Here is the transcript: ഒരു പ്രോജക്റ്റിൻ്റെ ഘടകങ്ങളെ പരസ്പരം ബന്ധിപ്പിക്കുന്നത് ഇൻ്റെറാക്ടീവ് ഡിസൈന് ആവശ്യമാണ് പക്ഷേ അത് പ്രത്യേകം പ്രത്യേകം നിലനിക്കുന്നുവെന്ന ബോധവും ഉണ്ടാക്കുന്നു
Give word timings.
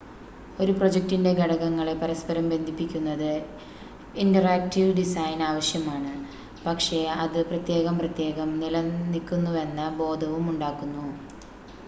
ഒരു 0.59 0.71
പ്രോജക്റ്റിൻ്റെ 0.77 1.31
ഘടകങ്ങളെ 1.39 1.91
പരസ്പരം 1.99 2.45
ബന്ധിപ്പിക്കുന്നത് 2.51 3.29
ഇൻ്റെറാക്ടീവ് 4.15 4.95
ഡിസൈന് 4.97 5.43
ആവശ്യമാണ് 5.49 6.13
പക്ഷേ 6.63 7.01
അത് 7.17 7.39
പ്രത്യേകം 7.49 7.97
പ്രത്യേകം 8.01 8.49
നിലനിക്കുന്നുവെന്ന 8.61 9.83
ബോധവും 9.99 10.47
ഉണ്ടാക്കുന്നു 10.53 11.05